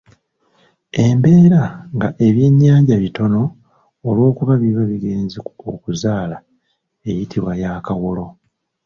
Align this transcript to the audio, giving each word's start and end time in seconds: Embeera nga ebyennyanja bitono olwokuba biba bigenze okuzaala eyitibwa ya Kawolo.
Embeera 1.05 1.63
nga 1.95 2.09
ebyennyanja 2.27 2.95
bitono 3.03 3.41
olwokuba 4.07 4.53
biba 4.61 4.83
bigenze 4.91 5.37
okuzaala 5.73 6.37
eyitibwa 7.07 7.53
ya 7.61 7.71
Kawolo. 7.85 8.25